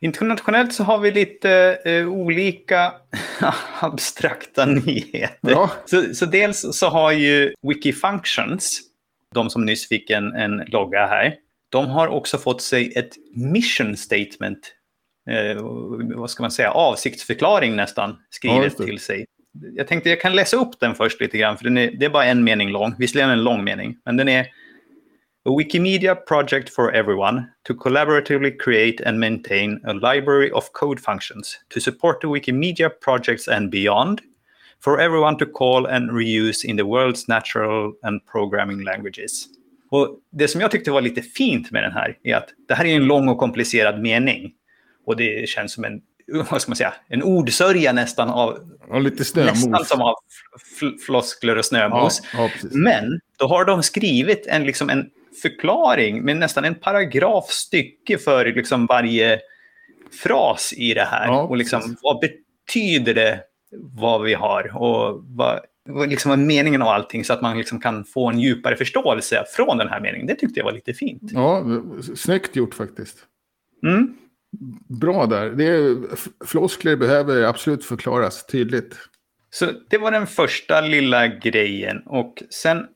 [0.00, 2.92] Internationellt så har vi lite uh, olika
[3.80, 5.50] abstrakta nyheter.
[5.50, 5.70] Ja.
[5.86, 8.80] Så, så, dels så har ju Wikifunctions,
[9.34, 11.34] de som nyss fick en, en logga här,
[11.68, 14.58] de har också fått sig ett mission statement,
[15.30, 15.62] uh,
[16.16, 19.24] vad ska man säga, avsiktsförklaring nästan, skrivet ja, till sig.
[19.76, 22.10] Jag tänkte jag kan läsa upp den först lite grann, för den är, det är
[22.10, 24.46] bara en mening lång, visserligen en lång mening, men den är
[25.46, 31.58] a Wikimedia project for everyone to collaboratively create and maintain a library of code functions
[31.70, 34.20] to support the Wikimedia projects and beyond
[34.80, 39.46] for everyone to call and reuse in the world's natural and programming languages.
[39.90, 42.84] Och det som jag tyckte var lite fint med den här är att det här
[42.84, 44.52] är en lång och komplicerad mening.
[45.06, 46.00] Och det känns som en,
[46.50, 48.58] vad ska man säga, en ordsörja nästan av...
[48.88, 49.66] Ja, lite snömos.
[49.66, 50.14] Nästan som av
[51.06, 52.22] floskler och snömos.
[52.32, 55.10] Ja, ja, Men då har de skrivit en, liksom en
[55.42, 59.40] förklaring med nästan en paragrafstycke för liksom varje
[60.22, 61.26] fras i det här.
[61.26, 63.40] Ja, och liksom, vad betyder det
[63.72, 67.80] vad vi har och vad, vad liksom är meningen av allting så att man liksom
[67.80, 70.26] kan få en djupare förståelse från den här meningen.
[70.26, 71.22] Det tyckte jag var lite fint.
[71.22, 71.64] Ja,
[72.14, 73.18] snyggt gjort faktiskt.
[73.86, 74.14] Mm.
[75.00, 75.50] Bra där.
[75.50, 75.96] Det är,
[76.46, 78.96] floskler behöver absolut förklaras tydligt.
[79.50, 82.02] Så det var den första lilla grejen.
[82.06, 82.86] Och sen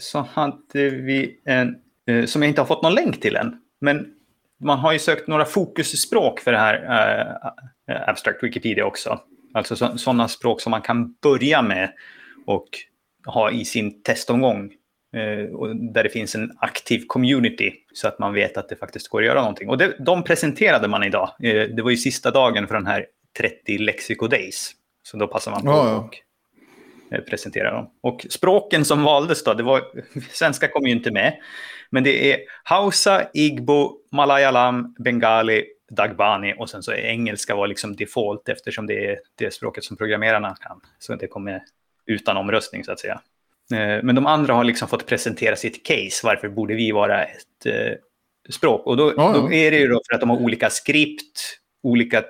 [0.00, 3.56] så hade vi en, eh, som jag inte har fått någon länk till än.
[3.80, 4.14] Men
[4.60, 6.74] man har ju sökt några fokusspråk för det här
[7.90, 9.20] äh, Abstract Wikipedia också.
[9.54, 11.92] Alltså sådana språk som man kan börja med
[12.46, 12.68] och
[13.26, 14.72] ha i sin testomgång.
[15.16, 19.20] Eh, där det finns en aktiv community så att man vet att det faktiskt går
[19.20, 19.68] att göra någonting.
[19.68, 21.30] Och det, de presenterade man idag.
[21.42, 23.06] Eh, det var ju sista dagen för den här
[23.38, 24.72] 30 Lexico Days.
[25.02, 25.96] Så då passar man på Ja, ja.
[25.96, 26.20] och eh,
[27.18, 27.90] presentera dem.
[28.00, 29.82] Och språken som valdes då, det var,
[30.32, 31.36] svenska kom ju inte med.
[31.90, 37.96] Men det är Hausa, Igbo, Malayalam, Bengali, Dagbani och sen så är engelska var liksom
[37.96, 40.80] default eftersom det är det språket som programmerarna kan.
[40.98, 41.62] Så det kommer
[42.06, 43.20] utan omröstning så att säga.
[43.72, 46.20] Eh, Men de andra har liksom fått presentera sitt case.
[46.24, 47.92] Varför borde vi vara ett eh,
[48.50, 48.86] språk?
[48.86, 49.32] Och då, ja.
[49.32, 52.24] då är det ju då för att de har olika skript, olika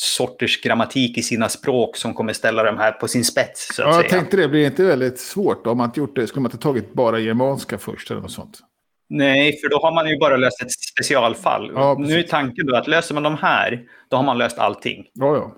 [0.00, 3.68] sorters grammatik i sina språk som kommer ställa de här på sin spets.
[3.74, 4.20] Så att Ja, jag säga.
[4.20, 6.26] tänkte det, blir det inte väldigt svårt om man inte gjort det?
[6.26, 8.58] Skulle man inte tagit bara germanska först eller något sånt?
[9.08, 11.72] Nej, för då har man ju bara löst ett specialfall.
[11.74, 15.04] Ja, nu är tanken då att löser man de här, då har man löst allting.
[15.12, 15.56] Ja, ja.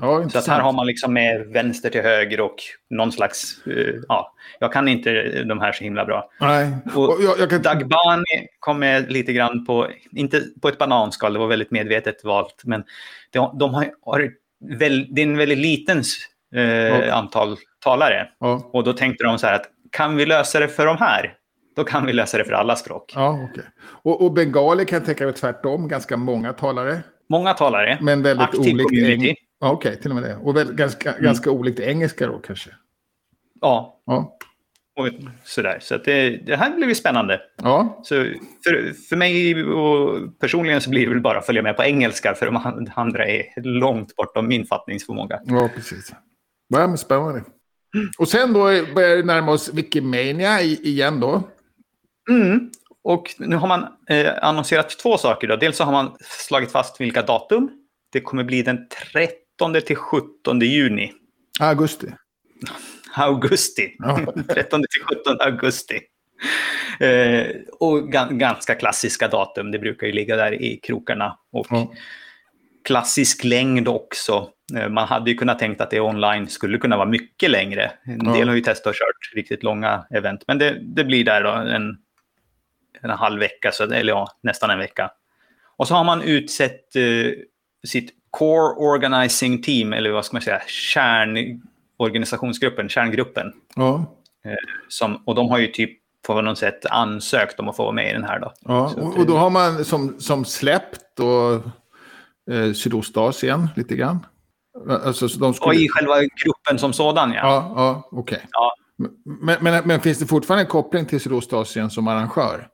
[0.00, 2.56] Ja, Så att här har man liksom med vänster till höger och
[2.90, 3.66] någon slags...
[3.66, 6.30] eh, ja, jag kan inte de här så himla bra.
[6.40, 7.62] Nej, Och och jag, jag kan...
[7.62, 12.62] Dagbani kom med lite grann på, inte på ett bananskal, det var väldigt medvetet valt,
[12.64, 12.84] men
[13.30, 14.30] de, de har, har
[14.78, 16.02] väl, det är en väldigt liten
[16.54, 17.12] eh, Ja.
[17.14, 18.28] antal talare.
[18.40, 21.34] Ja, Och då tänkte de så här att kan vi lösa det för de här,
[21.76, 23.12] då kan vi lösa det för alla språk.
[23.14, 23.64] ja okej.
[24.02, 27.00] Och, och bengali kan jag tänka mig tvärtom, ganska många talare.
[27.28, 28.88] Många talare, Men väldigt aktiv olikt...
[28.88, 29.34] community.
[29.60, 30.36] Ja, okej, till och med det.
[30.36, 31.22] Och väl, ganska, Mm.
[31.24, 32.70] ganska olikt engelska då kanske.
[33.60, 34.38] Ja, Ja,
[34.98, 35.08] och
[35.44, 35.78] sådär.
[35.80, 37.40] Så det, det här blir ju spännande.
[37.62, 38.00] ja.
[38.04, 38.14] Så
[38.64, 42.34] för, för mig och personligen så blir det väl bara att följa med på engelska
[42.34, 45.40] för de andra är långt bortom min fattningsförmåga.
[45.44, 46.12] ja precis.
[46.68, 47.44] Ja, men spännande.
[48.18, 48.60] Och sen då
[48.94, 51.42] börjar det närma oss Wikimania igen då.
[52.30, 52.70] Mm.
[53.04, 55.48] Och nu har man eh, annonserat två saker.
[55.48, 55.56] Då.
[55.56, 57.70] Dels så har man slagit fast vilka datum.
[58.12, 58.88] Det kommer bli den
[59.58, 61.12] 13 till 17 juni.
[61.60, 62.06] Augusti.
[63.14, 63.96] Augusti.
[63.98, 64.34] Ja.
[64.48, 66.00] 13 till 17 augusti.
[67.00, 67.46] Eh,
[67.80, 69.70] och ga- ganska klassiska datum.
[69.70, 71.38] Det brukar ju ligga där i krokarna.
[71.52, 71.92] Och Ja.
[72.84, 74.50] klassisk längd också.
[74.76, 77.92] Eh, Man hade ju kunnat tänkt att det online skulle kunna vara mycket längre.
[78.04, 78.32] En Ja.
[78.32, 80.44] del har ju testat och kört riktigt långa event.
[80.46, 81.96] Men det, det blir där då en,
[83.02, 85.10] en halv vecka, så, eller ja, nästan en vecka.
[85.76, 87.30] Och så har man utsett eh,
[87.86, 93.52] sitt Core Organizing Team, eller vad ska man säga, kärnorganisationsgruppen, kärngruppen.
[93.76, 94.04] Ja.
[94.88, 95.90] Som, och de har ju typ
[96.26, 98.40] på något sätt ansökt om att få vara med i den här.
[98.40, 98.52] Då.
[98.60, 101.54] Ja, och, och då har man som, som släppt och,
[102.54, 104.26] eh, Sydostasien lite grann.
[104.88, 105.68] Alltså, så de skulle...
[105.68, 107.40] Och i själva gruppen som sådan, ja.
[107.42, 108.46] Ja, ja okej.
[108.52, 108.74] Ja.
[109.42, 112.68] Men, men, men finns det fortfarande en koppling till Sydostasien som arrangör?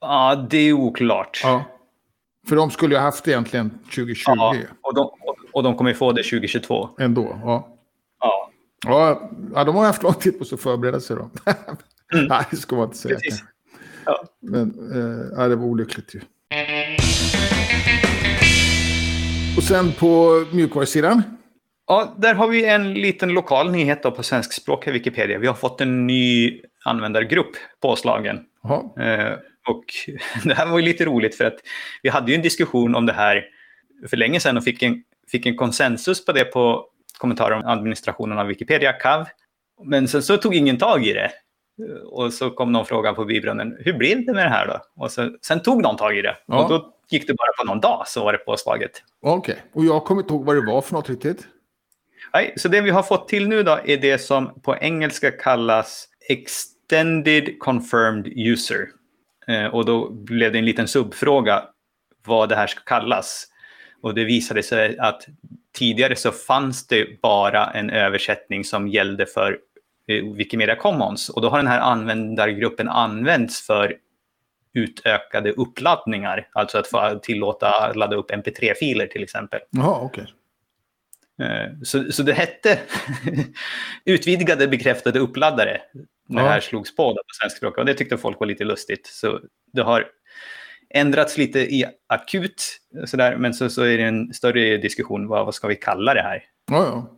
[0.00, 1.40] Ja, det är oklart.
[1.42, 1.64] Ja.
[2.48, 5.10] För de skulle ju ha haft egentligen 2020 Ja, och, de,
[5.52, 6.88] och, de kommer få det 2022.
[6.98, 7.38] ändå.
[7.42, 7.68] Ja.
[8.20, 8.50] Ja,
[8.86, 11.30] Ja, ja, de har haft lång tid på sig att förbereda sig då.
[12.28, 13.14] Nej, det ska man inte säga.
[13.14, 13.20] Mm.
[13.20, 13.44] precis.
[14.04, 14.24] Ja.
[14.40, 14.68] Men
[15.38, 16.20] eh, det var olyckligt ju.
[19.56, 21.22] Och sen på mjukvarusidan.
[21.86, 25.38] Ja, där har vi en liten lokal nyhet då på svenskspråkiga Wikipedia.
[25.38, 28.40] Vi har fått en ny användargrupp påslagen.
[28.62, 29.04] Jaha.
[29.04, 29.84] Eh, och
[30.44, 31.56] det här var ju lite roligt för att
[32.02, 33.44] vi hade ju en diskussion om det här
[34.08, 36.86] för länge sedan och fick en, fick en konsensus på det på
[37.18, 39.26] kommentarer om administrationen av Wikipedia, CAV.
[39.84, 41.30] Men sen så tog ingen tag i det.
[42.04, 45.02] Och så kom någon fråga på bibrunnen, hur blir det med det här då?
[45.02, 46.36] Och så, sen tog någon tag i det.
[46.46, 46.62] Ja.
[46.62, 49.02] Och då gick det bara på någon dag så var det påslaget.
[49.20, 49.56] Okej.
[49.72, 51.46] Och jag kommer inte ihåg vad det var för något riktigt.
[52.34, 56.08] Nej, så det vi har fått till nu då är det som på engelska kallas
[56.28, 58.88] Extended Confirmed User.
[59.46, 61.64] Eh, och då blev det en liten subfråga
[62.26, 63.46] vad det här ska kallas.
[64.02, 65.26] Och det visade sig att
[65.72, 69.58] tidigare så fanns det bara en översättning som gällde för
[70.08, 71.28] eh, Wikimedia Commons.
[71.28, 73.96] Och då har den här användargruppen använts för
[74.74, 76.48] utökade uppladdningar.
[76.52, 79.60] Alltså att få tillåta ladda upp mp3-filer till exempel.
[79.70, 80.26] Jaha, okej.
[81.40, 82.78] Eh, Så, så det hette
[84.04, 85.80] utvidgade bekräftade uppladdare
[86.28, 87.78] det här slogs på på svensk språk.
[87.78, 89.06] Och det tyckte folk var lite lustigt.
[89.06, 89.40] Så
[89.72, 90.06] det har
[90.90, 95.28] ändrats lite i akut, sådär, men så, så är det en större diskussion.
[95.28, 96.42] Vad, vad ska vi kalla det här?
[96.70, 97.10] Ja.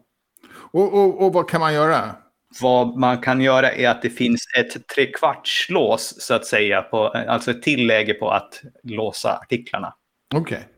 [0.73, 2.14] Och, och, och vad kan man göra?
[2.61, 7.51] vad man kan göra är att det finns ett trekvartslås så att säga, på, alltså
[7.51, 9.95] ett tilläge på att låsa artiklarna.
[10.35, 10.57] Okej.
[10.57, 10.69] Okay.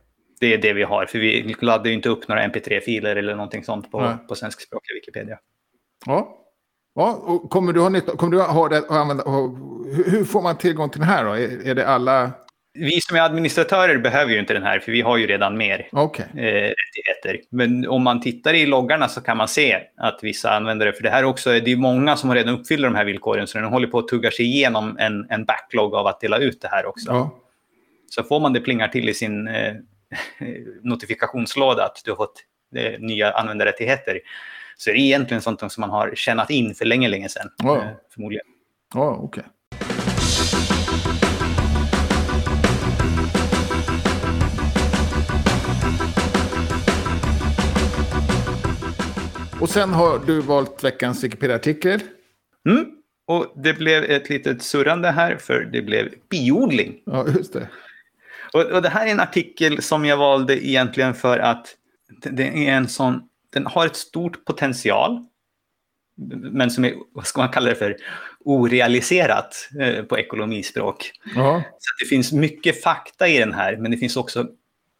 [0.40, 3.64] Det är det vi har, för vi laddar ju inte upp några mp3-filer eller någonting
[3.64, 5.38] sånt på, på svenskspråkiga Wikipedia.
[6.06, 6.44] Ja.
[6.98, 9.24] Ja, och kommer du ha nytta, kommer du ha det, använda,
[10.06, 11.32] hur får man tillgång till den här då?
[11.32, 12.30] Är, är det alla
[12.74, 15.88] vi som är administratörer behöver ju inte den här, för vi har ju redan mer
[15.92, 16.26] okay.
[16.26, 17.40] eh, rättigheter.
[17.50, 21.10] Men om man tittar i loggarna så kan man se att vissa användare, för det
[21.10, 23.88] här också, det är många som har redan uppfyllt de här villkoren, så den håller
[23.88, 27.10] på att tugga sig igenom en, en backlog av att dela ut det här också.
[27.10, 27.30] Ja.
[28.10, 29.74] Så får man det plingar till i sin eh,
[30.82, 32.44] notifikationslåda att du har fått
[32.76, 34.20] eh, nya användarrättigheter,
[34.80, 37.50] så är det egentligen sånt som man har tjänat in för länge, länge sedan.
[37.64, 38.46] Eh, förmodligen.
[38.94, 39.40] Ja, okej.
[39.40, 39.52] Okay.
[49.60, 52.00] Och sen har du valt veckans Wikipedia-artikel.
[52.68, 52.86] Mm.
[53.26, 56.94] Och det blev ett litet surrande här, för det blev biodling.
[57.04, 57.68] Ja, just det.
[58.52, 61.74] Och, och, det här är en artikel som jag valde egentligen för att
[62.22, 65.26] det är en sån, den har ett stort potential,
[66.52, 67.96] men som är, vad ska man kalla det för,
[68.40, 71.10] orealiserat eh, på ekonomispråk.
[71.34, 71.62] Ja.
[71.78, 74.46] Så det finns mycket fakta i den här, men det finns också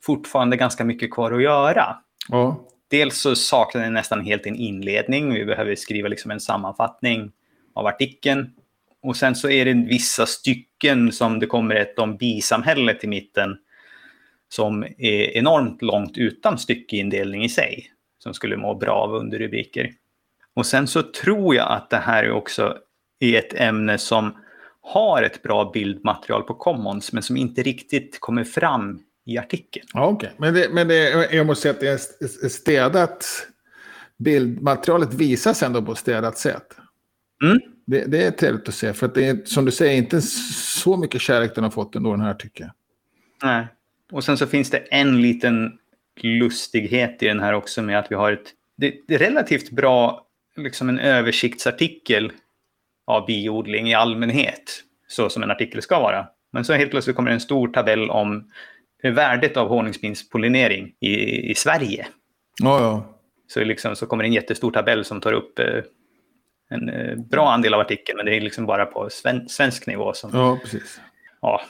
[0.03, 1.97] fortfarande ganska mycket kvar att göra.
[2.29, 5.35] Ja dels så saknar den nästan helt en inledning.
[5.35, 7.31] Vi behöver skriva liksom en sammanfattning
[7.75, 8.51] av artikeln.
[9.03, 13.57] Och sen så är det vissa stycken som det kommer ett om bisamhället i mitten
[14.49, 17.91] som är enormt långt utan styckeindelning i sig.
[18.19, 19.93] Som skulle må bra av underrubriker.
[20.55, 22.77] Och sen så tror jag att det här är också
[23.21, 24.37] är ett ämne som
[24.81, 29.87] har ett bra bildmaterial på Commons men som inte riktigt kommer fram i artikeln.
[29.93, 30.31] Ja, okay.
[30.37, 31.89] Men, det, men det, jag måste säga att det
[32.45, 33.27] är städat.
[34.17, 36.77] Bildmaterialet visas ändå på städat sätt.
[37.43, 37.59] Mm.
[37.87, 38.93] Det, det, är trevligt att se.
[38.93, 42.11] För att det är, som du säger, inte så mycket kärlek den har fått ändå
[42.11, 42.71] den här jag.
[43.43, 43.67] Nej.
[44.13, 45.79] Och sen så finns det en liten
[46.25, 50.27] lustighet i den här också med att vi har ett det, det relativt bra,
[50.57, 52.33] liksom en översiktsartikel
[53.07, 54.83] av biodling i allmänhet.
[55.09, 56.27] Så som en artikel ska vara.
[56.53, 58.51] Men så helt plötsligt kommer en stor tabell om
[59.03, 62.07] värdet av honungsbinspollinering i, i Sverige.
[62.63, 63.15] Ja, ja.
[63.47, 65.83] Så, liksom, så kommer en jättestor tabell som tar upp eh,
[66.71, 70.13] en eh, bra andel av artikeln, men det är liksom bara på sven, svensk nivå.
[70.13, 71.01] Som, ja, precis.
[71.41, 71.63] Ja.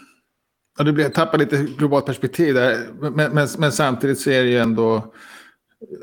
[0.78, 4.50] Ja du blir, tappar lite globalt perspektiv där, men, men, men, samtidigt så är det
[4.50, 5.14] ju ändå...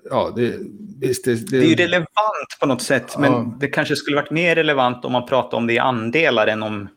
[0.10, 0.56] Ja, det,
[1.00, 1.58] visst, det, det...
[1.58, 3.20] det är ju relevant på något sätt, ja.
[3.20, 6.64] men det kanske skulle varit mer relevant om man pratade om det i andelar än
[6.64, 6.88] om...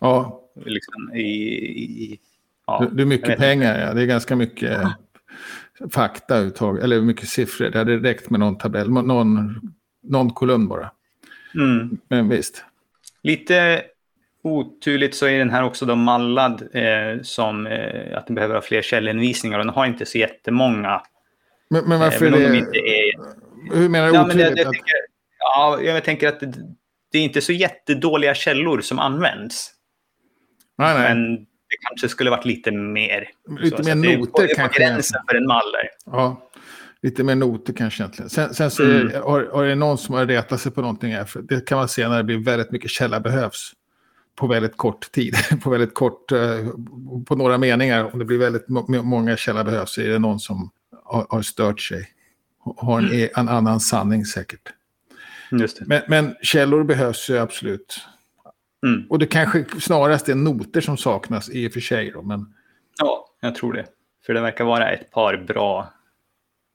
[0.00, 0.40] Ja.
[0.64, 2.18] Liksom, i, i
[2.78, 3.94] Ja, det är mycket pengar, ja.
[3.94, 4.94] Det är ganska mycket ja.
[5.92, 7.70] fakta uttag, eller mycket siffror.
[7.70, 9.60] Det hade räckt med någon tabell, någon,
[10.02, 10.90] någon kolumn bara.
[11.54, 11.98] Mm.
[12.08, 12.64] Men visst.
[13.22, 13.82] Lite
[14.42, 18.62] oturligt så är den här också då mallad eh, som eh, att den behöver ha
[18.62, 21.02] fler källhänvisningar och den har inte så jättemånga.
[21.70, 22.78] Men, men varför eh, är det...
[22.78, 23.12] Är...
[23.74, 24.48] Hur menar du ja, otydligt?
[24.48, 24.72] Jag, jag, att...
[24.72, 24.94] tänker,
[25.38, 26.52] ja, jag tänker att det,
[27.12, 29.70] det, är inte så jättedåliga källor som används.
[30.78, 31.14] Nej, nej.
[31.14, 33.28] Men det kanske skulle varit lite mer.
[33.60, 34.78] Lite så, mer så noter det är kanske.
[34.78, 35.88] på gränsen för en maller.
[36.06, 36.50] Ja,
[37.02, 38.30] lite mer noter kanske egentligen.
[38.30, 39.08] Sen, sen så mm.
[39.08, 41.24] är, har, har det någon som har retat sig på någonting här.
[41.24, 43.72] För det kan man se när det blir väldigt mycket källa behövs.
[44.40, 45.34] På väldigt kort tid.
[45.62, 46.68] på väldigt kort, eh,
[47.26, 48.12] på några meningar.
[48.12, 50.70] Om det blir väldigt många källa behövs är det någon som
[51.04, 52.08] har, har stört sig.
[52.76, 53.28] Har en, mm.
[53.36, 54.72] en annan sanning säkert.
[55.86, 58.06] Men, men källor behövs ju absolut.
[58.86, 59.06] Mm.
[59.10, 62.10] Och det kanske snarast är noter som saknas i och för sig.
[62.10, 62.54] Då, men...
[62.98, 63.86] Ja, jag tror det.
[64.26, 65.92] För det verkar vara ett par bra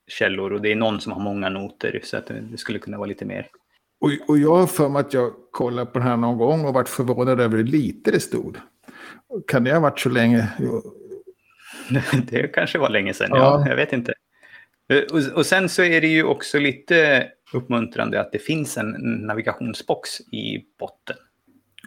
[0.08, 3.08] källor och det är någon som har många noter så att det skulle kunna vara
[3.08, 3.48] lite mer.
[4.06, 6.74] Och, och jag har för mig att jag kollade på den här någon gång och
[6.74, 8.58] varit förvånad över hur lite det stod.
[9.48, 10.48] Kan det ha varit så länge?
[12.30, 13.38] det kanske var länge sedan, ja.
[13.38, 14.14] ja jag vet inte.
[15.12, 18.92] Och, och, sen så är det ju också lite uppmuntrande att det finns en
[19.28, 21.16] navigationsbox i botten.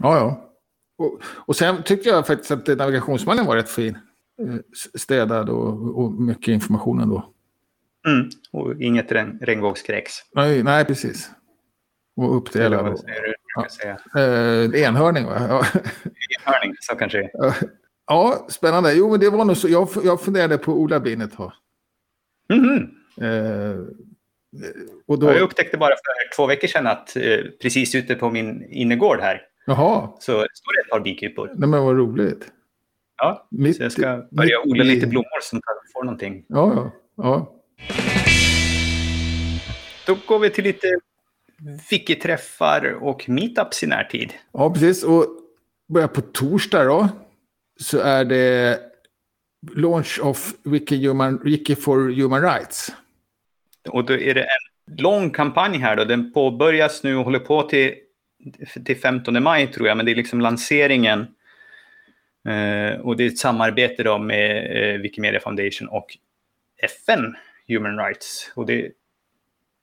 [0.00, 0.50] Ja, ja.
[0.98, 3.98] Och, och sen tyckte jag faktiskt att navigationsmannen var rätt fin.
[4.42, 4.54] Eh,
[4.94, 7.33] städad och, och mycket information ändå.
[8.07, 10.12] Mm, och inget regn, regnbågskräks.
[10.35, 11.31] Nej, nej, precis.
[12.18, 12.85] Och uppdelad.
[12.85, 13.70] Vad du?
[13.70, 13.98] Säga.
[14.16, 15.37] Eh, enhörning, va?
[15.48, 15.64] Ja.
[16.38, 17.31] Enhörning, så kanske det
[18.07, 18.92] Ja, spännande.
[18.94, 19.68] Jo, men det var nog så.
[19.68, 21.52] Jag, jag funderade på Ola Bin ett tag.
[22.52, 23.72] Mm -hmm.
[23.72, 23.78] eh,
[25.07, 25.26] och då...
[25.26, 29.42] Jag upptäckte bara för två veckor sedan att eh, precis ute på min innergård här
[29.66, 30.09] Jaha.
[30.18, 31.50] Så står det ett par bikupor.
[31.54, 32.52] Nej, men vad roligt.
[33.16, 35.61] Ja, mitt, så jag ska börja odla lite blommor som
[35.92, 36.44] får någonting.
[36.48, 36.92] Ja, ja.
[37.16, 37.54] ja.
[40.07, 40.88] Då går vi till lite
[41.90, 44.33] wiki-träffar och meetups i närtid.
[44.53, 45.05] Ja, precis.
[45.05, 45.27] Och
[45.88, 47.09] börjar på torsdag då.
[47.81, 48.81] Så är det
[49.75, 52.92] launch of Wiki, Human, Wiki for Human Rights.
[53.88, 56.05] Och då är det en lång kampanj här då.
[56.05, 57.94] Den påbörjas nu och håller på till,
[58.85, 59.97] till 15 maj tror jag.
[59.97, 61.21] Men det är liksom lanseringen.
[62.49, 66.18] Eh, och det är ett samarbete då med eh, Wikimedia Foundation och
[66.83, 67.37] FN
[67.68, 68.53] Human Rights.
[68.55, 68.90] Och det,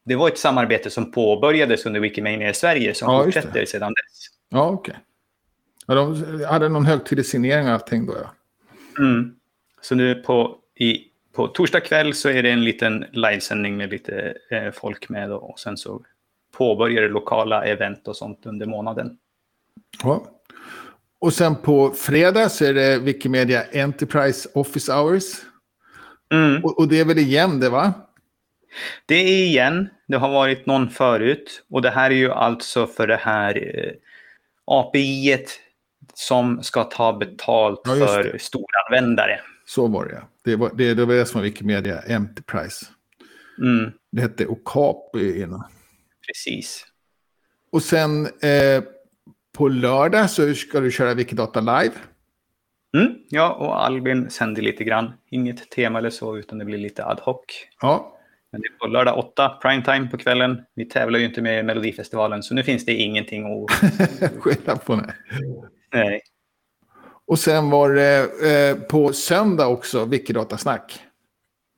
[0.05, 4.27] det var ett samarbete som påbörjades under Wikimania i Sverige som ja, fortsätter sedan dess.
[4.49, 4.91] Ja, okej.
[4.91, 5.01] Okay.
[5.87, 8.31] Ja, de hade någon högtidlig signering och allting då, ja.
[8.99, 9.35] Mm.
[9.81, 10.99] Så nu på, i,
[11.35, 15.35] på torsdag kväll så är det en liten livesändning med lite eh, folk med då,
[15.35, 16.01] och sen så
[16.57, 19.17] påbörjar det lokala event och sånt under månaden.
[20.03, 20.25] Ja.
[21.19, 25.23] Och sen på fredag så är det Wikimedia Enterprise Office Hours.
[26.33, 26.63] Mm.
[26.63, 27.93] Och, och, det är väl igen det va?
[29.05, 29.89] Det är igen.
[30.07, 31.63] Det har varit någon förut.
[31.69, 33.91] Och det här är ju alltså för det här eh,
[34.65, 35.45] API
[36.13, 39.39] som ska ta betalt ja, för storanvändare.
[39.65, 40.23] Så var det.
[40.43, 42.85] Det var det, det, var det som var Wikimedia Enterprise.
[43.61, 43.91] Mm.
[44.11, 45.63] Det hette Okapi innan.
[46.27, 46.85] Precis.
[47.71, 48.83] Och sen eh,
[49.57, 51.95] på lördag så ska du köra Wikidata live.
[52.97, 55.13] Mm, ja, och Albin sänder lite grann.
[55.29, 57.45] Inget tema eller så, utan det blir lite ad hoc.
[57.81, 58.14] Ja.
[58.55, 60.61] Men det är på lördag 8, primetime på kvällen.
[60.75, 63.71] Vi tävlar ju inte med i Melodifestivalen, så nu finns det ingenting att...
[64.39, 65.15] Skylla på nej.
[65.93, 66.21] Nej.
[67.27, 70.99] Och sen var det eh, på söndag också Wikidata-snack.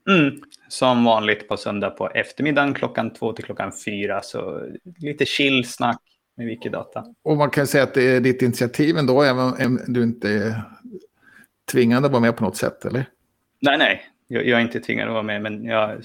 [0.10, 4.22] Mm, som vanligt på söndag på eftermiddagen klockan två till klockan fyra.
[4.22, 4.62] Så
[4.98, 6.02] lite chill-snack
[6.36, 7.06] med Wikidata.
[7.24, 10.62] Och man kan säga att det är ditt initiativ ändå, även om du inte är
[11.72, 13.06] tvingad att vara med på något sätt, eller?
[13.60, 14.10] Nej, nej.
[14.28, 16.04] Jag, jag är inte tvingad att vara med, men jag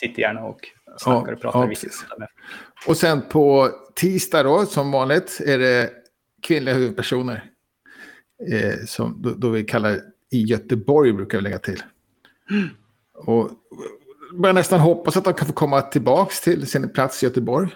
[0.00, 0.60] sitter gärna och
[0.98, 2.28] snackar ja, och pratar ja, med.
[2.86, 5.90] Och sen på tisdag då, som vanligt, är det
[6.42, 7.44] kvinnliga huvudpersoner.
[8.52, 11.82] Eh, som då, då, vi kallar i Göteborg, brukar vi lägga till.
[12.50, 12.68] Mm.
[13.14, 13.50] Och
[14.32, 17.68] börjar nästan hoppas att de kan få komma tillbaka till sin plats i Göteborg.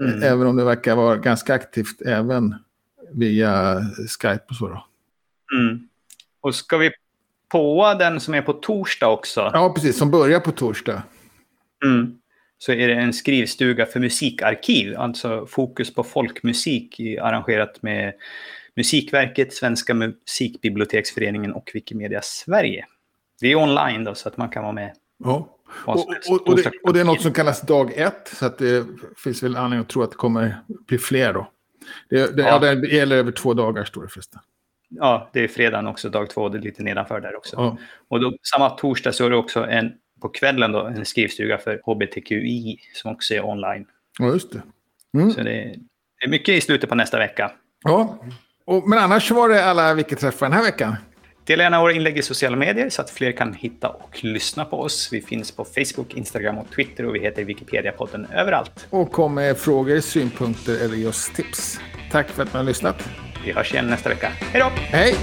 [0.00, 0.22] Mm.
[0.22, 2.54] Även om det verkar vara ganska aktivt även
[3.12, 3.80] via
[4.20, 4.68] Skype och så.
[4.68, 4.86] Då.
[5.58, 5.88] Mm.
[6.40, 6.90] Och ska vi
[7.48, 9.50] på den som är på torsdag också?
[9.52, 9.98] Ja, precis.
[9.98, 11.02] Som börjar på torsdag.
[11.84, 12.18] Mm.
[12.58, 14.96] Så är det en skrivstuga för musikarkiv.
[14.96, 18.14] Alltså fokus på folkmusik arrangerat med
[18.76, 22.86] Musikverket, Svenska musikbiblioteksföreningen och Wikimedia Sverige.
[23.40, 24.92] Det är online då, så att man kan vara med.
[25.24, 25.54] Ja.
[25.84, 28.86] Och, och, och, det, och, det, är något som kallas dag ett, så att det
[29.24, 31.50] finns väl anledning att tro att det kommer bli fler då.
[32.08, 32.66] Det, det, ja.
[32.66, 34.40] ja, det gäller över två dagar, står det förresten.
[34.88, 37.56] Ja, det är fredagen också, dag två, det är lite nedanför där också.
[37.56, 37.78] Ja.
[38.08, 41.80] Och då, samma torsdag så är det också en, på kvällen då, en skrivstuga för
[41.84, 43.86] HBTQI som också är online.
[44.18, 44.62] Ja, just det.
[45.14, 45.30] Mm.
[45.30, 45.76] Så det
[46.24, 47.52] är, mycket i slutet på nästa vecka.
[47.84, 48.18] Ja,
[48.64, 50.96] och, men annars var det alla Wiki-träffar den här veckan.
[51.48, 54.80] Dela gärna våra inlägg i sociala medier så att fler kan hitta och lyssna på
[54.80, 55.08] oss.
[55.12, 58.86] Vi finns på Facebook, Instagram och Twitter och vi heter Wikipedia-podden överallt.
[58.90, 61.80] Och kom med frågor, synpunkter eller just tips.
[62.10, 63.08] Tack för att ni har lyssnat.
[63.44, 64.28] Vi hörs igen nästa vecka.
[64.28, 64.70] Hej då!
[64.74, 65.14] Hej!